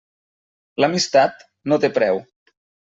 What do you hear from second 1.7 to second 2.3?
no té preu.